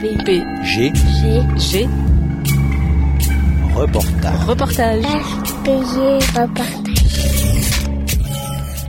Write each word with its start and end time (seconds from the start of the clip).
P. 0.00 0.16
P. 0.24 0.42
G. 0.62 0.92
G. 0.94 1.42
G. 1.58 1.88
Reportage. 3.74 4.46
Reportage. 4.46 5.04
reportage. 5.66 6.66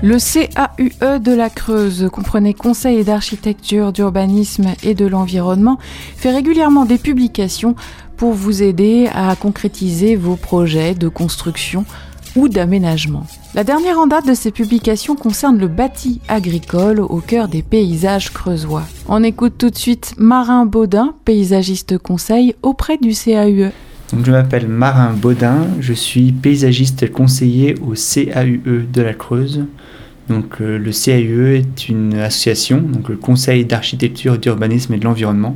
Le 0.02 0.18
CAUE 0.18 1.20
de 1.20 1.34
la 1.34 1.50
Creuse, 1.50 2.08
comprenez 2.14 2.54
Conseil 2.54 3.04
d'architecture, 3.04 3.92
d'urbanisme 3.92 4.70
et 4.84 4.94
de 4.94 5.06
l'environnement, 5.06 5.80
fait 6.16 6.32
régulièrement 6.32 6.86
des 6.86 6.98
publications 6.98 7.76
pour 8.16 8.32
vous 8.32 8.64
aider 8.64 9.10
à 9.14 9.36
concrétiser 9.36 10.16
vos 10.16 10.38
projets 10.38 10.94
de 10.94 11.10
construction 11.10 11.84
ou 12.36 12.48
d'aménagement. 12.48 13.26
La 13.54 13.64
dernière 13.64 14.00
en 14.00 14.08
date 14.08 14.28
de 14.28 14.34
ces 14.34 14.52
publications 14.52 15.16
concerne 15.16 15.58
le 15.58 15.68
bâti 15.68 16.22
agricole 16.28 17.00
au 17.00 17.20
cœur 17.20 17.48
des 17.48 17.62
paysages 17.62 18.32
creusois. 18.32 18.84
On 19.08 19.24
écoute 19.24 19.54
tout 19.58 19.70
de 19.70 19.78
suite 19.78 20.14
Marin 20.18 20.66
Baudin, 20.66 21.14
paysagiste 21.26 21.98
conseil 21.98 22.56
auprès 22.62 22.98
du 22.98 23.14
CAUE. 23.14 23.72
je 24.12 24.32
m'appelle 24.32 24.68
Marin 24.68 25.14
Baudin, 25.14 25.68
je 25.80 25.94
suis 25.94 26.32
paysagiste 26.32 27.12
conseiller 27.12 27.76
au 27.82 27.94
CAUE 27.94 28.86
de 28.92 29.02
la 29.02 29.14
Creuse. 29.14 29.66
Donc, 30.30 30.62
euh, 30.62 30.78
le 30.78 30.92
CAUE 30.92 31.58
est 31.58 31.90
une 31.90 32.14
association, 32.14 32.80
donc 32.80 33.10
le 33.10 33.18
Conseil 33.18 33.66
d'architecture, 33.66 34.38
d'urbanisme 34.38 34.94
et 34.94 34.98
de 34.98 35.04
l'environnement. 35.04 35.56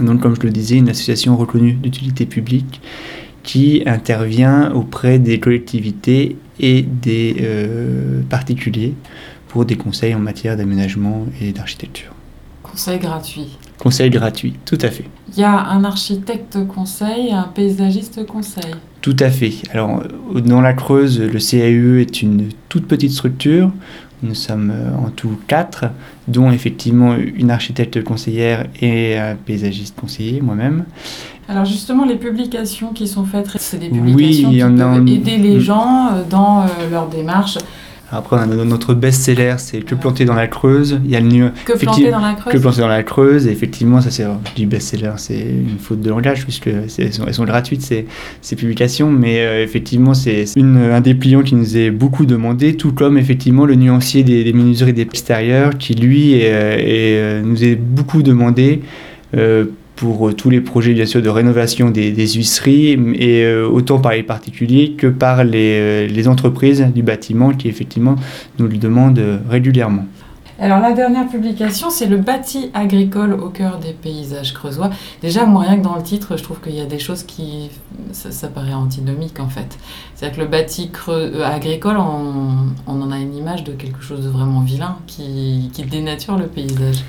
Donc, 0.00 0.20
comme 0.20 0.36
je 0.36 0.42
le 0.42 0.50
disais, 0.50 0.76
une 0.76 0.88
association 0.88 1.36
reconnue 1.36 1.72
d'utilité 1.72 2.24
publique 2.24 2.80
qui 3.42 3.82
intervient 3.86 4.72
auprès 4.72 5.18
des 5.18 5.40
collectivités 5.40 6.36
et 6.58 6.82
des 6.82 7.36
euh, 7.40 8.20
particuliers 8.28 8.94
pour 9.48 9.64
des 9.64 9.76
conseils 9.76 10.14
en 10.14 10.18
matière 10.18 10.56
d'aménagement 10.56 11.26
et 11.40 11.52
d'architecture. 11.52 12.12
Conseil 12.62 12.98
gratuit. 12.98 13.58
Conseil 13.78 14.10
gratuit, 14.10 14.54
tout 14.64 14.78
à 14.80 14.90
fait. 14.90 15.04
Il 15.32 15.40
y 15.40 15.42
a 15.42 15.68
un 15.68 15.84
architecte 15.84 16.66
conseil 16.66 17.28
et 17.28 17.32
un 17.32 17.44
paysagiste 17.44 18.26
conseil. 18.26 18.74
Tout 19.00 19.16
à 19.18 19.30
fait. 19.30 19.54
Alors, 19.72 20.02
euh, 20.34 20.40
dans 20.40 20.60
la 20.60 20.72
Creuse, 20.74 21.20
le 21.20 21.38
CAE 21.38 22.00
est 22.00 22.22
une 22.22 22.50
toute 22.68 22.86
petite 22.86 23.12
structure. 23.12 23.72
Nous 24.22 24.34
sommes 24.34 24.70
euh, 24.70 24.94
en 24.94 25.10
tout 25.10 25.38
quatre, 25.46 25.86
dont 26.28 26.52
effectivement 26.52 27.16
une 27.16 27.50
architecte 27.50 28.04
conseillère 28.04 28.66
et 28.80 29.18
un 29.18 29.34
paysagiste 29.34 29.98
conseiller, 29.98 30.42
moi-même. 30.42 30.84
Alors 31.50 31.64
justement, 31.64 32.04
les 32.04 32.14
publications 32.14 32.92
qui 32.92 33.08
sont 33.08 33.24
faites, 33.24 33.48
c'est 33.56 33.78
des 33.78 33.88
publications 33.88 34.50
qui 34.50 34.60
peuvent 34.60 35.08
aider 35.08 35.36
les 35.36 35.58
gens 35.58 36.10
euh, 36.12 36.22
dans 36.30 36.60
euh, 36.60 36.66
leur 36.92 37.08
démarche. 37.08 37.58
Après, 38.12 38.44
notre 38.46 38.94
best-seller, 38.94 39.54
c'est 39.58 39.80
Que 39.80 39.96
planter 39.96 40.24
dans 40.24 40.34
la 40.34 40.46
Creuse. 40.46 41.00
Il 41.04 41.10
y 41.10 41.16
a 41.16 41.20
le 41.20 41.50
Que 41.64 41.76
planter 41.76 42.10
dans 42.10 42.20
la 42.20 42.34
Creuse. 42.34 42.52
Que 42.52 42.58
planter 42.58 42.80
dans 42.80 42.88
la 42.88 43.02
Creuse. 43.02 43.48
Et 43.48 43.50
effectivement, 43.50 44.00
ça 44.00 44.10
c'est, 44.10 44.24
je 44.24 44.54
dis 44.54 44.66
best-seller, 44.66 45.12
c'est 45.16 45.40
une 45.40 45.78
faute 45.80 46.00
de 46.00 46.10
langage 46.10 46.44
puisque 46.44 46.68
elles 46.68 47.12
sont, 47.12 47.24
elles 47.26 47.34
sont 47.34 47.44
gratuites 47.44 47.82
ces, 47.82 48.06
ces 48.42 48.54
publications. 48.54 49.10
Mais 49.10 49.40
euh, 49.40 49.64
effectivement, 49.64 50.14
c'est 50.14 50.44
un 50.56 51.00
des 51.00 51.14
pliants 51.14 51.42
qui 51.42 51.56
nous 51.56 51.76
est 51.76 51.90
beaucoup 51.90 52.26
demandé, 52.26 52.76
tout 52.76 52.92
comme 52.92 53.18
effectivement 53.18 53.64
le 53.64 53.74
nuancier 53.74 54.22
des, 54.22 54.44
des 54.44 54.52
menuiseries 54.52 54.92
des 54.92 55.02
extérieurs 55.02 55.78
qui 55.78 55.94
lui 55.94 56.34
est, 56.34 57.42
nous 57.42 57.64
est 57.64 57.74
beaucoup 57.74 58.22
demandé 58.22 58.82
pour 60.00 60.28
euh, 60.28 60.32
tous 60.32 60.48
les 60.48 60.62
projets 60.62 60.94
bien 60.94 61.04
sûr 61.04 61.20
de 61.20 61.28
rénovation 61.28 61.90
des, 61.90 62.14
huisseries 62.26 62.92
et 63.16 63.44
euh, 63.44 63.68
autant 63.68 63.98
par 63.98 64.12
les 64.12 64.22
particuliers 64.22 64.92
que 64.92 65.06
par 65.06 65.44
les, 65.44 65.78
euh, 65.78 66.06
les, 66.06 66.26
entreprises 66.26 66.86
du 66.94 67.02
bâtiment 67.02 67.50
qui 67.50 67.68
effectivement 67.68 68.16
nous 68.58 68.66
le 68.66 68.78
demandent 68.78 69.22
régulièrement. 69.50 70.06
Alors 70.58 70.80
la 70.80 70.92
dernière 70.92 71.26
publication, 71.28 71.90
c'est 71.90 72.06
le 72.06 72.16
bâti 72.16 72.70
agricole 72.72 73.34
au 73.34 73.50
cœur 73.50 73.78
des 73.78 73.92
paysages 73.92 74.54
creusois. 74.54 74.90
Déjà, 75.20 75.44
moi 75.44 75.64
rien 75.64 75.76
que 75.76 75.84
dans 75.84 75.96
le 75.96 76.02
titre, 76.02 76.36
je 76.36 76.42
trouve 76.42 76.60
qu'il 76.60 76.74
y 76.74 76.80
a 76.80 76.86
des 76.86 76.98
choses 76.98 77.22
qui... 77.22 77.70
Ça, 78.12 78.48
paraît 78.48 78.74
antinomique 78.74 79.38
en 79.38 79.48
fait. 79.48 79.78
C'est-à-dire 80.14 80.36
que 80.36 80.42
le 80.42 80.48
bâti 80.48 80.90
agricole, 81.44 81.96
on, 81.98 82.90
en 82.90 83.12
a 83.12 83.18
une 83.18 83.34
image 83.34 83.64
de 83.64 83.72
quelque 83.72 84.02
chose 84.02 84.24
de 84.24 84.28
vraiment 84.28 84.60
vilain 84.60 84.96
qui 85.06 85.70
dénature 85.90 86.36
le 86.36 86.46
paysage. 86.46 87.04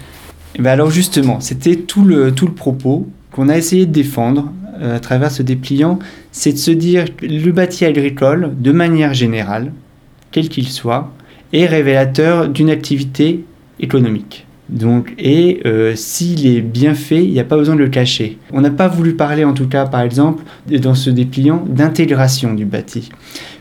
Eh 0.56 0.62
ben 0.62 0.72
alors 0.72 0.92
justement, 0.92 1.40
c'était 1.40 1.76
tout 1.76 2.04
le, 2.04 2.32
propos 2.32 3.08
qu'on 3.32 3.50
a 3.50 3.58
essayé 3.58 3.86
de 3.86 3.92
défendre 3.92 4.52
euh, 4.82 4.98
à 4.98 5.00
travers 5.00 5.32
ce 5.32 5.44
dépliant, 5.44 6.00
c'est 6.32 6.54
de 6.54 6.58
se 6.58 6.72
dire 6.72 7.16
que 7.16 7.26
le 7.26 7.52
bâti 7.52 7.86
agricole, 7.86 8.52
de 8.60 8.72
manière 8.72 9.14
générale, 9.14 9.72
quel 10.32 10.50
qu'il 10.50 10.68
soit, 10.68 11.12
est 11.54 11.66
révélateur 11.66 12.50
d'une 12.50 12.70
activité 12.70 13.46
économique. 13.80 14.46
Donc, 14.70 15.14
et 15.18 15.62
euh, 15.66 15.96
s'il 15.96 16.48
est 16.48 16.62
bien 16.62 16.96
fait, 16.96 17.24
il 17.24 17.32
n'y 17.32 17.40
a 17.40 17.44
pas 17.44 17.58
besoin 17.58 17.76
de 17.76 17.82
le 17.82 17.90
cacher. 17.90 18.38
On 18.54 18.62
n'a 18.62 18.70
pas 18.70 18.88
voulu 18.88 19.16
parler, 19.16 19.44
en 19.44 19.54
tout 19.54 19.68
cas, 19.68 19.86
par 19.86 20.02
exemple, 20.02 20.44
dans 20.68 20.96
ce 20.96 21.10
dépliant, 21.10 21.66
d'intégration 21.68 22.54
du 22.54 22.64
bâti, 22.64 23.10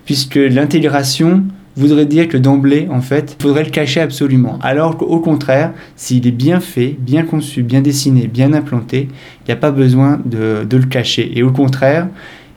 puisque 0.05 0.37
l'intégration, 0.37 1.45
voudrait 1.81 2.07
dire 2.07 2.29
que 2.29 2.37
d'emblée, 2.37 2.89
en 2.91 3.01
fait, 3.01 3.37
il 3.39 3.43
faudrait 3.43 3.65
le 3.65 3.71
cacher 3.71 4.01
absolument. 4.01 4.59
Alors 4.63 4.97
qu'au 4.97 5.19
contraire, 5.21 5.73
s'il 5.97 6.27
est 6.27 6.33
bien 6.33 6.61
fait, 6.61 6.97
bien 6.99 7.23
conçu, 7.25 7.63
bien 7.63 7.81
dessiné, 7.81 8.27
bien 8.27 8.53
implanté, 8.53 9.09
il 9.11 9.45
n'y 9.49 9.53
a 9.53 9.57
pas 9.57 9.71
besoin 9.71 10.21
de, 10.25 10.67
le 10.71 10.87
cacher. 10.87 11.33
Et 11.35 11.43
au 11.43 11.51
contraire, 11.51 12.09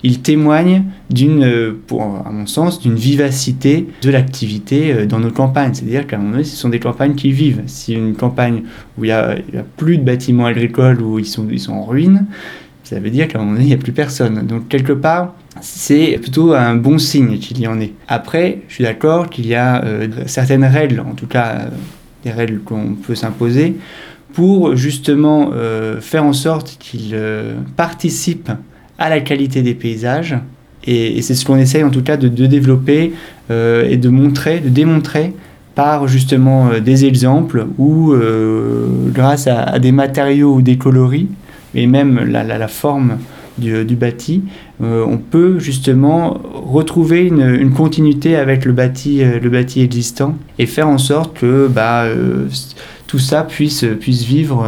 il 0.04 0.22
témoigne 0.22 0.84
d'une, 1.10 1.44
à 1.44 2.32
mon 2.32 2.46
sens, 2.46 2.82
d'une 2.82 2.96
vivacité 2.96 3.88
de 4.02 4.10
l'activité 4.10 4.92
euh, 4.92 5.06
dans 5.06 5.20
nos 5.20 5.32
campagnes. 5.32 5.74
C'est-à-dire 5.74 6.06
qu'à 6.06 6.18
un 6.18 6.20
moment 6.20 6.32
donné, 6.34 6.44
ce 6.44 6.58
sont 6.58 6.68
des 6.68 6.80
campagnes 6.80 7.16
qui 7.16 7.32
vivent. 7.32 7.62
Si 7.68 7.94
une 7.94 8.14
campagne 8.14 8.64
où 8.98 9.06
il 9.06 9.08
n'y 9.08 9.14
a, 9.14 9.38
plus 9.78 9.98
de 9.98 10.04
bâtiments 10.04 10.46
agricoles, 10.46 11.02
où 11.02 11.20
ils 11.20 11.26
sont, 11.26 11.48
ils 11.50 11.60
sont 11.60 11.72
en 11.72 11.86
ruine, 11.86 12.26
ça 12.84 13.00
veut 13.00 13.10
dire 13.10 13.28
qu'à 13.28 13.40
un 13.40 13.42
moment 13.42 13.54
donné, 13.54 13.66
il 13.66 13.70
n'y 13.70 13.74
a 13.74 13.78
plus 13.78 13.94
personne. 13.94 14.46
Donc 14.46 14.68
quelque 14.68 14.94
part, 14.94 15.34
c'est 15.62 16.20
plutôt 16.22 16.54
un 16.54 16.76
bon 16.76 16.98
signe 16.98 17.38
qu'il 17.38 17.60
y 17.60 17.68
en 17.68 17.80
ait. 17.80 17.94
Après, 18.08 18.60
je 18.68 18.76
suis 18.76 18.84
d'accord 18.84 19.30
qu'il 19.30 19.48
y 19.48 19.56
a 19.56 19.84
euh, 19.84 20.08
certaines 20.26 20.66
règles, 20.66 21.00
en 21.00 21.14
tout 21.14 21.28
cas 21.28 21.52
euh, 21.52 21.70
des 22.26 22.32
règles 22.32 22.60
qu'on 22.60 22.96
peut 22.96 23.16
s'imposer, 23.16 23.78
pour 24.34 24.76
justement 24.76 25.52
euh, 25.54 26.02
faire 26.02 26.26
en 26.26 26.34
sorte 26.34 26.78
qu'ils 26.80 27.18
participent 27.78 28.52
à 28.98 29.10
la 29.10 29.22
qualité 29.22 29.62
des 29.62 29.76
paysages. 29.76 30.36
Et, 30.86 31.22
c'est 31.22 31.36
ce 31.36 31.46
qu'on 31.46 31.58
essaye 31.58 31.84
en 31.84 31.90
tout 31.90 32.04
cas 32.04 32.18
de, 32.18 32.28
développer 32.28 33.14
et 33.50 33.98
de 33.98 34.10
montrer, 34.10 34.60
de 34.60 34.70
démontrer 34.70 35.34
par 35.76 36.08
justement 36.08 36.72
des 36.84 37.06
exemples 37.06 37.66
où, 37.78 38.14
grâce 39.14 39.48
à, 39.48 39.80
des 39.80 39.92
matériaux 39.92 40.56
ou 40.56 40.62
des 40.62 40.78
coloris, 40.78 41.30
et 41.76 41.88
même 41.88 42.20
la 42.20 42.68
forme 42.68 43.18
du, 43.58 43.96
bâti, 43.96 44.44
euh, 44.82 45.06
on 45.08 45.18
peut 45.18 45.60
justement 45.60 46.40
retrouver 46.54 47.28
une, 47.28 47.72
continuité 47.72 48.36
avec 48.36 48.66
le 48.66 48.72
bâti, 48.72 49.24
euh, 49.24 49.40
le 49.40 49.50
bâti 49.50 49.82
existant 49.82 50.36
et 50.60 50.66
faire 50.66 50.88
en 50.88 50.98
sorte 50.98 51.38
que 51.38 51.68
bah, 51.68 52.04
euh, 52.04 52.48
tout 53.08 53.20
ça 53.20 53.44
puisse 53.44 53.84
vivre 53.84 54.66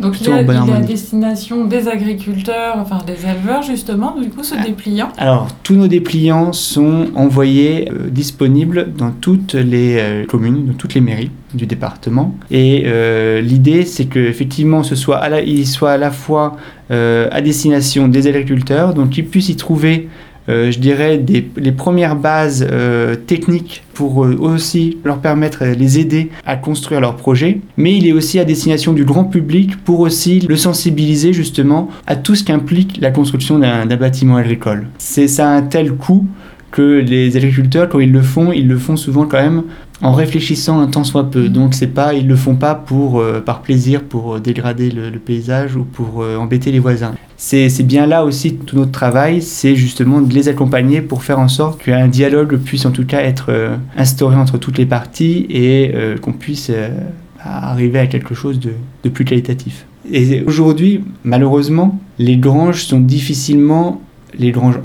donc 0.00 0.20
il 0.20 0.30
a, 0.30 0.36
a 0.38 0.80
destination 0.80 1.66
des 1.66 1.88
agriculteurs, 1.88 2.74
enfin 2.78 2.98
des 3.06 3.24
éleveurs 3.24 3.62
justement, 3.62 4.16
du 4.20 4.28
coup 4.28 4.42
ce 4.42 4.54
dépliant. 4.62 5.08
Alors 5.18 5.48
tous 5.62 5.74
nos 5.74 5.86
dépliants 5.86 6.52
sont 6.52 7.08
envoyés 7.14 7.88
euh, 7.90 8.10
disponibles 8.10 8.92
dans 8.96 9.12
toutes 9.12 9.54
les 9.54 9.96
euh, 9.98 10.26
communes, 10.26 10.66
dans 10.66 10.72
toutes 10.72 10.94
les 10.94 11.00
mairies 11.00 11.30
du 11.54 11.66
département. 11.66 12.34
Et 12.50 12.84
euh, 12.86 13.40
l'idée 13.40 13.84
c'est 13.84 14.06
qu'effectivement 14.06 14.82
ce 14.82 14.96
soit 14.96 15.18
à 15.18 15.28
la, 15.28 15.42
il 15.42 15.66
soit 15.66 15.92
à 15.92 15.96
la 15.96 16.10
fois 16.10 16.56
à 16.90 17.40
destination 17.40 18.08
des 18.08 18.26
agriculteurs, 18.26 18.92
donc 18.92 19.10
qu'ils 19.10 19.26
puissent 19.26 19.48
y 19.48 19.56
trouver 19.56 20.08
euh, 20.48 20.70
je 20.70 20.78
dirais, 20.78 21.22
les 21.56 21.72
premières 21.72 22.16
bases 22.16 22.66
euh, 22.70 23.14
techniques 23.14 23.82
pour 23.94 24.24
euh, 24.24 24.36
aussi 24.38 24.98
leur 25.04 25.18
permettre, 25.18 25.64
les 25.64 25.98
aider 25.98 26.30
à 26.44 26.56
construire 26.56 27.00
leur 27.00 27.16
projet. 27.16 27.60
Mais 27.76 27.96
il 27.96 28.06
est 28.06 28.12
aussi 28.12 28.38
à 28.38 28.44
destination 28.44 28.92
du 28.92 29.04
grand 29.04 29.24
public 29.24 29.82
pour 29.84 30.00
aussi 30.00 30.40
le 30.40 30.56
sensibiliser 30.56 31.32
justement 31.32 31.88
à 32.06 32.16
tout 32.16 32.34
ce 32.34 32.44
qu'implique 32.44 32.98
la 33.00 33.10
construction 33.10 33.58
d'un 33.58 33.86
bâtiment 33.96 34.36
agricole. 34.36 34.86
C'est 34.98 35.28
ça 35.28 35.48
un 35.50 35.62
tel 35.62 35.92
coût 35.92 36.26
que 36.70 36.98
les 36.98 37.36
agriculteurs, 37.36 37.88
quand 37.88 38.00
ils 38.00 38.10
le 38.10 38.20
font, 38.20 38.50
ils 38.50 38.66
le 38.66 38.78
font 38.78 38.96
souvent 38.96 39.26
quand 39.26 39.40
même 39.40 39.62
en 40.02 40.12
réfléchissant 40.12 40.80
un 40.80 40.86
temps 40.86 41.04
soit 41.04 41.30
peu. 41.30 41.48
Donc 41.48 41.74
c'est 41.74 41.86
pas, 41.88 42.14
ils 42.14 42.26
le 42.26 42.36
font 42.36 42.56
pas 42.56 42.74
pour 42.74 43.20
euh, 43.20 43.40
par 43.40 43.62
plaisir 43.62 44.02
pour 44.02 44.34
euh, 44.34 44.40
dégrader 44.40 44.90
le, 44.90 45.10
paysage 45.18 45.76
ou 45.76 45.84
pour 45.84 46.22
euh, 46.22 46.36
embêter 46.36 46.72
les 46.72 46.78
voisins. 46.78 47.14
C'est 47.36 47.86
bien 47.86 48.06
là 48.06 48.24
aussi 48.24 48.56
tout 48.56 48.76
notre 48.76 48.90
travail, 48.90 49.42
c'est 49.42 49.76
justement 49.76 50.20
de 50.20 50.32
les 50.32 50.48
accompagner 50.48 51.02
pour 51.02 51.22
faire 51.22 51.38
en 51.38 51.48
sorte 51.48 51.82
qu'un 51.82 52.08
dialogue 52.08 52.56
puisse 52.56 52.86
en 52.86 52.90
tout 52.90 53.04
cas 53.04 53.20
être 53.20 53.52
instauré 53.98 54.36
entre 54.36 54.56
toutes 54.56 54.78
les 54.78 54.86
parties 54.86 55.44
et 55.50 55.92
qu'on 56.22 56.32
puisse 56.32 56.70
arriver 57.42 57.98
à 57.98 58.06
quelque 58.06 58.34
chose 58.34 58.60
de, 58.60 58.70
de 59.02 59.08
plus 59.10 59.26
qualitatif. 59.26 59.84
Et 60.10 60.42
aujourd'hui, 60.46 61.04
malheureusement, 61.22 62.00
les 62.18 62.38
granges 62.38 62.84
sont 62.84 63.00
difficilement 63.00 64.00
les 64.36 64.50
granges 64.50 64.80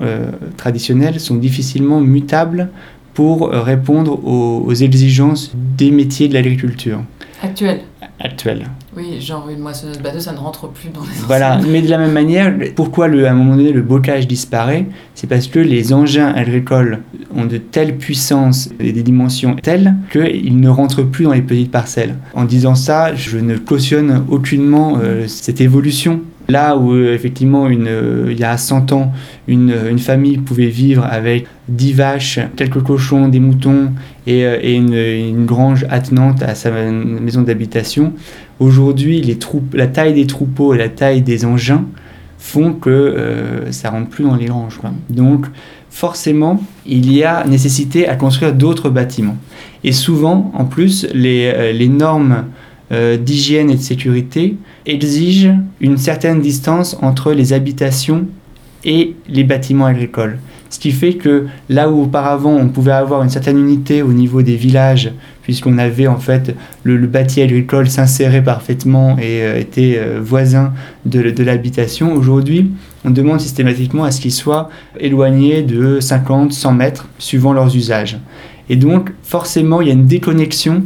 traditionnelles 0.58 1.20
sont 1.20 1.36
difficilement 1.36 2.02
mutables 2.02 2.70
pour 3.14 3.50
répondre 3.50 4.20
aux, 4.26 4.74
exigences 4.74 5.52
des 5.56 5.92
métiers 5.92 6.28
de 6.28 6.34
l'agriculture. 6.34 7.02
Actuels. 7.42 7.82
actuelle. 8.20 8.66
Oui, 8.98 9.22
genre 9.22 9.48
une 9.50 9.60
moissonneuse 9.60 10.00
batteuse, 10.00 10.24
ça 10.24 10.34
ne 10.34 10.38
rentre 10.38 10.68
plus 10.68 10.90
dans 10.90 11.02
les 11.02 11.26
Voilà, 11.26 11.62
mais 11.66 11.82
de 11.82 11.90
la 11.90 11.98
même 11.98 12.12
manière, 12.12 12.54
pourquoi 12.76 13.08
le, 13.08 13.26
à 13.26 13.32
un 13.32 13.34
moment 13.34 13.56
donné 13.56 13.72
le 13.72 13.82
bocage 13.82 14.28
disparaît 14.28 14.88
C'est 15.16 15.28
parce 15.28 15.48
que 15.48 15.60
les 15.60 15.94
engins 15.94 16.34
agricoles 16.34 17.00
ont 17.34 17.46
de 17.46 17.58
telles 17.58 17.98
puissances 17.98 18.70
et 18.80 18.92
des 18.92 19.04
dimensions 19.04 19.56
telles 19.56 19.96
qu'ils 20.12 20.60
ne 20.60 20.70
rentrent 20.70 21.04
plus 21.04 21.26
dans 21.26 21.34
les 21.34 21.42
petites 21.42 21.72
parcelles. 21.72 22.16
En 22.34 22.44
disant 22.44 22.76
ça, 22.76 23.16
je 23.16 23.38
ne 23.38 23.58
cautionne 23.58 24.26
aucunement 24.30 24.98
euh, 25.02 25.28
cette 25.28 25.62
évolution 25.62 26.22
Là 26.50 26.76
où 26.76 26.94
euh, 26.94 27.14
effectivement 27.14 27.68
euh, 27.70 28.28
il 28.32 28.40
y 28.40 28.44
a 28.44 28.58
100 28.58 28.92
ans, 28.92 29.14
une, 29.48 29.72
une, 29.90 30.00
famille 30.00 30.40
pouvait 30.40 30.66
vivre 30.66 31.06
avec 31.06 31.46
10 31.68 31.94
vaches, 31.94 32.40
quelques 32.56 32.82
cochons, 32.82 33.28
des 33.28 33.40
moutons 33.40 33.92
et, 34.26 34.46
euh, 34.46 35.30
une, 35.30 35.46
grange 35.46 35.86
attenante 35.92 36.42
à 36.42 36.56
sa 36.56 36.72
maison 36.72 37.44
d'habitation, 37.44 38.14
aujourd'hui 38.60 39.38
la 39.74 39.88
taille 39.88 40.16
des 40.16 40.26
troupeaux 40.26 40.74
et 40.74 40.80
la 40.80 40.90
taille 40.90 41.22
des 41.22 41.46
engins 41.46 41.86
font 42.40 42.74
que 42.74 42.90
euh, 42.90 43.72
ça 43.72 43.92
rentre 43.92 44.10
plus 44.10 44.24
dans 44.24 44.36
les 44.36 44.46
granges. 44.46 44.80
Donc 45.10 45.46
forcément, 45.92 46.64
il 46.88 47.14
y 47.14 47.24
a 47.24 47.46
nécessité 47.46 48.08
à 48.08 48.16
construire 48.16 48.54
d'autres 48.54 48.90
bâtiments. 48.90 49.38
Et 49.84 49.92
souvent, 49.92 50.52
en 50.56 50.66
plus, 50.66 51.08
les 51.14 51.90
normes 51.90 52.46
euh, 52.92 53.18
d'hygiène 53.18 53.70
et 53.70 53.76
de 53.76 53.82
sécurité 53.82 54.56
exige 54.86 55.52
une 55.80 55.98
certaine 55.98 56.42
distance 56.42 56.98
entre 57.02 57.34
les 57.34 57.54
habitations 57.54 58.26
et 58.84 59.16
les 59.28 59.44
bâtiments 59.44 59.86
agricoles. 59.86 60.40
Ce 60.72 60.78
qui 60.78 60.92
fait 60.92 61.14
que 61.14 61.48
là 61.68 61.90
où 61.90 62.04
auparavant 62.04 62.56
on 62.56 62.70
pouvait 62.70 62.92
avoir 62.92 63.24
une 63.24 63.30
certaine 63.30 63.58
unité 63.58 64.04
au 64.04 64.14
niveau 64.14 64.44
des 64.44 64.56
villages, 64.56 65.12
puisqu'on 65.42 65.80
avait 65.80 66.08
en 66.08 66.18
fait 66.18 66.56
le, 66.84 66.98
bâti 67.08 67.42
agricole 67.42 67.90
s'insérait 67.90 68.44
parfaitement 68.44 69.18
et 69.18 69.42
euh, 69.42 69.60
était 69.60 69.96
euh, 69.98 70.20
voisin 70.22 70.74
de, 71.06 71.32
de 71.32 71.44
l'habitation, 71.44 72.14
aujourd'hui 72.14 72.72
on 73.04 73.10
demande 73.10 73.40
systématiquement 73.40 74.04
à 74.04 74.12
ce 74.12 74.22
qu'ils 74.22 74.32
soient 74.32 74.70
éloignés 75.00 75.64
de 75.64 76.00
50, 76.00 76.54
100 76.54 76.74
mètres 76.74 77.08
suivant 77.18 77.54
leurs 77.54 77.76
usages. 77.76 78.20
Et 78.70 78.76
donc 78.76 79.12
forcément 79.24 79.82
il 79.82 79.88
y 79.88 79.92
a 79.92 79.94
une 79.94 80.06
déconnexion 80.06 80.84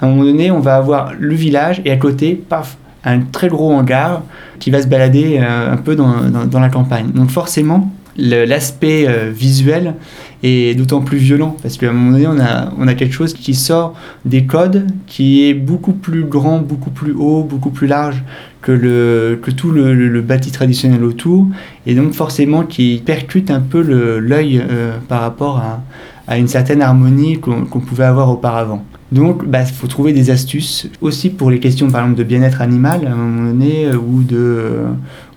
à 0.00 0.06
un 0.06 0.08
moment 0.08 0.24
donné, 0.24 0.50
on 0.50 0.60
va 0.60 0.76
avoir 0.76 1.12
le 1.18 1.34
village 1.34 1.82
et 1.84 1.90
à 1.90 1.96
côté, 1.96 2.34
paf, 2.34 2.76
un 3.04 3.20
très 3.20 3.48
gros 3.48 3.72
hangar 3.72 4.22
qui 4.58 4.70
va 4.70 4.82
se 4.82 4.86
balader 4.86 5.38
euh, 5.40 5.72
un 5.72 5.76
peu 5.76 5.94
dans, 5.94 6.22
dans, 6.46 6.60
la 6.60 6.68
campagne. 6.68 7.10
Donc 7.12 7.30
forcément, 7.30 7.90
l'aspect 8.16 9.06
euh, 9.08 9.30
visuel 9.30 9.94
est 10.42 10.76
d'autant 10.76 11.00
plus 11.00 11.18
violent 11.18 11.56
parce 11.62 11.76
qu'à 11.76 11.90
un 11.90 11.92
moment 11.92 12.12
donné, 12.12 12.26
on 12.26 12.38
a, 12.40 12.72
on 12.78 12.88
a 12.88 12.94
quelque 12.94 13.14
chose 13.14 13.34
qui 13.34 13.54
sort 13.54 13.94
des 14.24 14.44
codes, 14.44 14.86
qui 15.06 15.48
est 15.48 15.54
beaucoup 15.54 15.92
plus 15.92 16.24
grand, 16.24 16.58
beaucoup 16.58 16.90
plus 16.90 17.12
haut, 17.12 17.42
beaucoup 17.42 17.70
plus 17.70 17.86
large 17.86 18.22
que, 18.62 18.72
le, 18.72 19.38
que 19.40 19.50
tout 19.50 19.70
le, 19.70 19.94
le, 19.94 20.20
bâti 20.20 20.50
traditionnel 20.50 21.04
autour, 21.04 21.46
et 21.86 21.94
donc 21.94 22.12
forcément 22.12 22.64
qui 22.64 23.02
percute 23.04 23.50
un 23.50 23.60
peu 23.60 23.80
l'œil 24.18 24.62
euh, 24.70 24.98
par 25.08 25.22
rapport 25.22 25.58
à, 25.58 25.82
à, 26.30 26.38
une 26.38 26.48
certaine 26.48 26.80
harmonie 26.80 27.38
qu'on 27.38 27.80
pouvait 27.80 28.04
avoir 28.04 28.30
auparavant. 28.30 28.84
Donc, 29.12 29.40
il 29.42 29.50
bah, 29.50 29.64
faut 29.64 29.88
trouver 29.88 30.12
des 30.12 30.30
astuces 30.30 30.88
aussi 31.00 31.30
pour 31.30 31.50
les 31.50 31.58
questions, 31.58 31.90
par 31.90 32.02
exemple, 32.02 32.18
de 32.18 32.24
bien-être 32.24 32.60
animal 32.60 33.06
à 33.06 33.12
un 33.12 33.16
moment 33.16 33.50
donné, 33.50 33.86
euh, 33.86 33.96
ou, 33.96 34.22
de, 34.22 34.36
euh, 34.38 34.86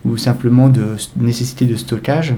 ou 0.06 0.16
simplement 0.18 0.70
de 0.70 0.96
nécessité 1.18 1.66
de 1.66 1.76
stockage, 1.76 2.36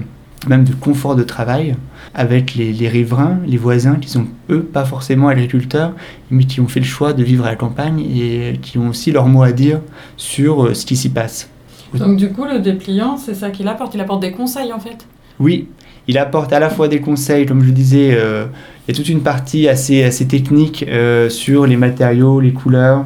même 0.48 0.64
de 0.64 0.72
confort 0.72 1.14
de 1.14 1.22
travail, 1.22 1.76
avec 2.14 2.54
les, 2.54 2.72
les, 2.72 2.88
riverains, 2.88 3.38
les 3.46 3.58
voisins 3.58 3.96
qui 3.96 4.08
sont, 4.08 4.26
eux, 4.48 4.62
pas 4.62 4.86
forcément 4.86 5.28
agriculteurs, 5.28 5.92
mais 6.30 6.44
qui 6.44 6.60
ont 6.60 6.68
fait 6.68 6.80
le 6.80 6.86
choix 6.86 7.12
de 7.12 7.22
vivre 7.22 7.44
à 7.44 7.50
la 7.50 7.56
campagne 7.56 8.00
et 8.00 8.58
qui 8.62 8.78
ont 8.78 8.88
aussi 8.88 9.12
leur 9.12 9.26
mot 9.26 9.42
à 9.42 9.52
dire 9.52 9.80
sur 10.16 10.64
euh, 10.64 10.74
ce 10.74 10.86
qui 10.86 10.96
s'y 10.96 11.10
passe. 11.10 11.50
Donc, 11.92 12.16
du 12.16 12.30
coup, 12.30 12.44
le 12.44 12.60
dépliant, 12.60 13.16
c'est 13.18 13.34
ça 13.34 13.50
qu'il 13.50 13.68
apporte 13.68 13.94
Il 13.94 14.00
apporte 14.00 14.20
des 14.20 14.32
conseils, 14.32 14.72
en 14.72 14.80
fait 14.80 15.06
Oui, 15.38 15.68
il 16.08 16.18
apporte 16.18 16.52
à 16.52 16.60
la 16.60 16.70
fois 16.70 16.88
des 16.88 17.00
conseils, 17.00 17.46
comme 17.46 17.62
je 17.62 17.66
le 17.66 17.72
disais, 17.72 18.10
euh, 18.12 18.46
il 18.86 18.92
y 18.92 18.94
a 18.94 18.96
toute 18.96 19.08
une 19.08 19.22
partie 19.22 19.68
assez, 19.68 20.04
assez 20.04 20.26
technique 20.26 20.84
euh, 20.88 21.28
sur 21.28 21.66
les 21.66 21.76
matériaux, 21.76 22.40
les 22.40 22.52
couleurs. 22.52 23.04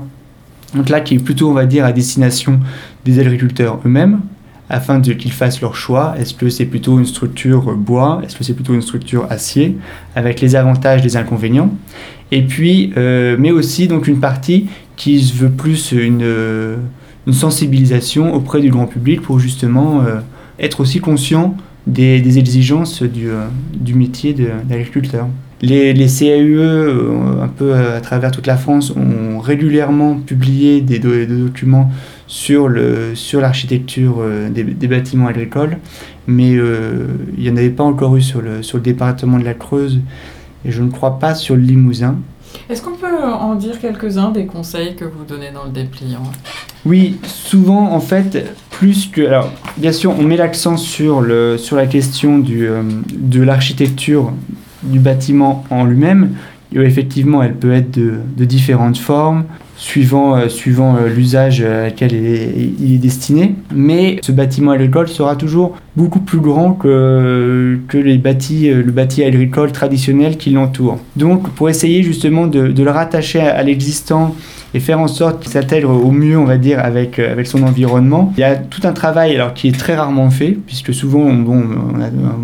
Donc 0.75 0.89
là, 0.89 1.01
qui 1.01 1.15
est 1.15 1.19
plutôt, 1.19 1.49
on 1.49 1.55
va 1.55 1.67
dire, 1.67 1.85
à 1.85 1.93
destination 1.93 2.61
des 3.05 3.19
agriculteurs 3.19 3.81
eux-mêmes, 3.85 4.21
afin 4.69 5.01
qu'ils 5.01 5.33
fassent 5.33 5.61
leur 5.63 5.75
choix. 5.75 6.15
Est-ce 6.19 6.35
que 6.35 6.51
c'est 6.51 6.67
plutôt 6.67 6.99
une 6.99 7.07
structure 7.07 7.75
bois? 7.75 8.21
Est-ce 8.23 8.37
que 8.37 8.45
c'est 8.45 8.55
plutôt 8.55 8.75
une 8.75 8.83
structure 8.83 9.27
acier? 9.31 9.77
Avec 10.15 10.41
les 10.41 10.55
avantages 10.55 11.03
les 11.03 11.17
inconvénients. 11.17 11.73
Et 12.31 12.43
puis, 12.43 12.93
euh, 12.97 13.37
mais 13.39 13.51
aussi 13.51 13.89
donc 13.89 14.07
une 14.07 14.21
partie 14.21 14.67
qui 14.97 15.21
veut 15.33 15.51
plus 15.51 15.93
une, 15.93 16.77
une 17.27 17.33
sensibilisation 17.33 18.35
auprès 18.35 18.61
du 18.61 18.71
grand 18.71 18.87
public 18.87 19.23
pour 19.23 19.41
justement 19.41 20.05
être 20.59 20.81
aussi 20.81 21.01
conscient 21.01 21.57
des, 21.87 22.39
exigences 22.39 23.03
du, 23.03 23.31
euh, 23.31 23.47
du 23.75 23.95
métier 23.95 24.35
d'agriculteur. 24.65 25.29
Les, 25.63 25.93
les, 25.93 26.07
CAUE, 26.07 26.59
euh, 26.59 27.43
un 27.43 27.49
peu 27.49 27.75
à 27.75 28.01
travers 28.01 28.31
toute 28.31 28.47
la 28.47 28.57
France, 28.57 28.95
ont 28.97 29.39
régulièrement 29.41 30.17
publié 30.17 30.81
des, 30.81 30.99
documents 30.99 31.91
sur 32.27 32.69
l'architecture 32.69 34.15
sur 34.15 34.23
euh, 34.23 34.49
des, 34.49 34.65
des, 34.65 34.89
bâtiments 34.89 35.27
agricoles, 35.27 35.79
mais 36.27 36.53
il 36.53 37.43
n'y 37.43 37.51
en 37.51 37.57
avait 37.57 37.71
pas 37.71 37.85
encore 37.85 38.17
eu 38.17 38.23
sur 38.23 38.41
le, 38.41 38.63
sur 38.63 38.79
le 38.79 38.85
département 38.85 39.39
de 39.39 39.45
la 39.45 39.55
Creuse 39.55 40.01
et 40.65 40.71
je 40.71 40.83
ne 40.83 40.91
crois 40.91 41.19
pas 41.19 41.35
sur 41.35 41.57
le 41.57 41.63
Limousin. 41.63 42.17
Est-ce 42.69 42.83
qu'on 42.83 42.97
peut 42.97 43.23
en 43.23 43.55
dire 43.55 43.79
quelques-uns 43.81 44.31
des 44.31 44.47
conseils 44.47 44.97
que 44.97 45.05
vous 45.05 45.25
donnez 45.25 45.51
dans 45.53 45.65
le 45.65 45.71
dépliant? 45.71 46.23
Oui, 46.85 47.19
souvent 47.25 47.93
en 47.93 48.01
fait, 48.01 48.45
Alors, 49.19 49.53
bien 49.77 49.93
sûr, 49.93 50.15
on 50.19 50.23
met 50.23 50.39
l'accent 50.39 50.79
sur, 50.79 51.21
la 51.21 51.87
question 51.87 52.43
euh, 52.51 52.83
de 53.13 53.43
l'architecture 53.43 54.33
du 54.83 54.99
bâtiment 54.99 55.65
en 55.69 55.85
lui-même. 55.85 56.31
Effectivement, 56.73 57.43
elle 57.43 57.57
peut 57.57 57.75
être 57.75 57.91
de, 57.91 58.45
différentes 58.45 58.97
formes, 58.97 59.45
suivant, 59.77 60.37
euh, 60.37 60.47
euh, 60.47 61.09
l'usage 61.15 61.61
à 61.61 61.89
lequel 61.89 62.13
il 62.15 62.95
est, 62.95 62.99
destiné. 62.99 63.57
Mais 63.75 64.19
ce 64.23 64.33
bâtiment 64.33 64.71
agricole 64.71 65.09
sera 65.09 65.37
toujours 65.37 65.77
beaucoup 65.95 66.21
plus 66.21 66.39
grand 66.39 66.73
que, 66.73 67.79
les 67.93 68.19
bâtis, 68.19 68.71
le 68.71 68.93
bâti 68.93 69.23
agricole 69.25 69.73
traditionnel 69.73 70.39
qui 70.39 70.51
l'entoure. 70.51 70.99
Donc, 71.17 71.51
pour 71.51 71.69
essayer 71.69 72.03
justement 72.03 72.47
de, 72.47 72.61
le 72.61 72.91
rattacher 72.91 73.41
à 73.41 73.63
l'existant 73.63 74.35
et 74.75 74.81
faire 74.81 75.01
en 75.01 75.09
sorte 75.09 75.43
qu'il 75.43 75.51
s'intègre 75.51 75.91
au 75.91 76.11
mieux, 76.11 76.39
on 76.39 76.45
va 76.45 76.59
dire, 76.59 76.79
avec, 76.79 77.19
euh, 77.19 77.33
avec 77.33 77.47
son 77.47 77.63
environnement. 77.63 78.33
Il 78.37 78.41
y 78.41 78.45
a 78.45 78.57
tout 78.57 78.83
un 78.85 78.93
travail 78.93 79.35
alors, 79.35 79.55
qui 79.55 79.69
est 79.69 79.79
très 79.79 79.97
rarement 79.97 80.31
fait, 80.31 80.57
puisque 80.67 80.95
souvent 80.95 81.33
bon, 81.33 81.63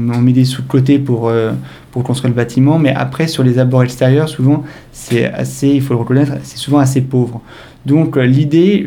on, 0.08 0.20
met 0.20 0.32
des 0.32 0.44
sous 0.44 0.62
de 0.62 0.66
côté 0.66 0.98
pour, 0.98 1.28
euh, 1.28 1.52
pour 1.92 2.02
construire 2.02 2.30
le 2.30 2.36
bâtiment, 2.36 2.78
mais 2.78 2.92
après, 2.92 3.28
sur 3.28 3.42
les 3.42 3.58
abords 3.58 3.84
extérieurs, 3.84 4.28
souvent, 4.28 4.64
c'est 4.92 5.26
assez, 5.32 5.68
il 5.68 5.82
faut 5.82 5.94
le 5.94 6.00
reconnaître, 6.00 6.32
c'est 6.42 6.58
souvent 6.58 6.78
assez 6.78 7.00
pauvre. 7.00 7.40
Donc, 7.84 8.16
euh, 8.16 8.24
l'idée 8.24 8.84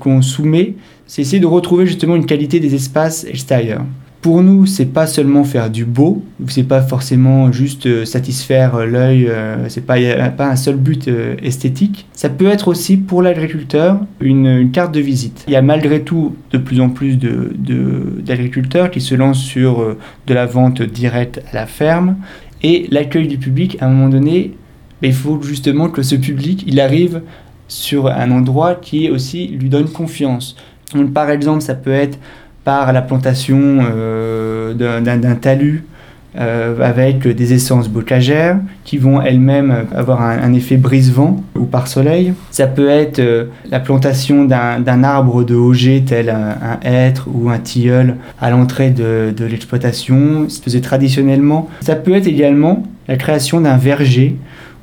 qu'on 0.00 0.22
soumet, 0.22 0.74
c'est 1.06 1.22
essayer 1.22 1.40
de 1.40 1.46
retrouver 1.46 1.86
justement 1.86 2.16
une 2.16 2.26
qualité 2.26 2.60
des 2.60 2.74
espaces 2.74 3.24
extérieurs 3.24 3.82
pour 4.24 4.42
nous, 4.42 4.64
c'est 4.64 4.86
pas 4.86 5.06
seulement 5.06 5.44
faire 5.44 5.68
du 5.68 5.84
beau, 5.84 6.24
c'est 6.48 6.62
pas 6.62 6.80
forcément 6.80 7.52
juste 7.52 7.84
euh, 7.84 8.06
satisfaire 8.06 8.74
euh, 8.74 8.86
l'œil, 8.86 9.26
euh, 9.28 9.68
c'est 9.68 9.84
pas, 9.84 9.96
pas 10.30 10.48
un 10.48 10.56
seul 10.56 10.76
but 10.76 11.10
esthétique. 11.42 12.06
Ça 12.14 12.30
peut 12.30 12.46
être 12.46 12.68
aussi 12.68 12.96
pour 12.96 13.20
l'agriculteur 13.20 14.00
une, 14.20 14.70
carte 14.72 14.94
de 14.94 15.00
visite. 15.00 15.44
Il 15.46 15.52
y 15.52 15.56
a 15.56 15.60
malgré 15.60 16.00
tout 16.00 16.36
de 16.52 16.56
plus 16.56 16.80
en 16.80 16.88
plus 16.88 17.18
d'agriculteurs 17.18 18.86
de, 18.86 18.92
qui 18.94 19.02
se 19.02 19.14
lancent 19.14 19.44
sur 19.44 19.94
de 20.26 20.32
la 20.32 20.46
vente 20.46 20.80
directe 20.80 21.42
à 21.52 21.56
la 21.56 21.66
ferme 21.66 22.16
et 22.62 22.86
l'accueil 22.90 23.28
du 23.28 23.36
public, 23.36 23.76
à 23.82 23.88
un 23.88 23.90
moment 23.90 24.08
donné, 24.08 24.54
ben, 25.02 25.08
il 25.08 25.14
faut 25.14 25.38
justement 25.42 25.90
que 25.90 26.00
ce 26.00 26.14
public, 26.14 26.64
il 26.66 26.80
arrive 26.80 27.20
sur 27.68 28.06
un 28.06 28.30
endroit 28.30 28.74
qui 28.74 29.10
aussi 29.10 29.48
lui 29.48 29.68
donne 29.68 29.90
confiance. 29.90 30.56
Donc, 30.94 31.12
par 31.12 31.28
exemple, 31.28 31.60
ça 31.60 31.74
peut 31.74 31.90
être 31.90 32.18
par 32.64 32.92
la 32.92 33.02
plantation 33.02 33.78
euh, 33.80 34.72
d'un 34.74 35.34
talus 35.36 35.84
euh, 36.36 36.80
avec 36.82 37.28
des 37.28 37.52
essences 37.52 37.88
bocagères 37.88 38.58
qui 38.82 38.98
vont 38.98 39.22
elles-mêmes 39.22 39.86
avoir 39.94 40.20
un, 40.20 40.52
effet 40.52 40.76
brise-vent 40.76 41.44
ou 41.54 41.64
par 41.64 41.86
soleil. 41.86 42.34
Ça 42.50 42.66
peut 42.66 42.88
être 42.88 43.20
euh, 43.20 43.44
la 43.70 43.78
plantation 43.78 44.44
d'un 44.44 45.04
arbre 45.04 45.44
de 45.44 45.54
Auger 45.54 46.02
tel 46.04 46.30
un, 46.30 46.80
hêtre 46.82 47.28
ou 47.32 47.50
un 47.50 47.58
tilleul 47.58 48.16
à 48.40 48.50
l'entrée 48.50 48.90
de, 48.90 49.32
l'exploitation. 49.44 50.48
Se 50.48 50.60
faisait 50.60 50.80
traditionnellement. 50.80 51.68
Ça 51.82 51.94
peut 51.94 52.14
être 52.14 52.26
également 52.26 52.82
la 53.06 53.16
création 53.16 53.60
d'un 53.60 53.76
verger 53.76 54.36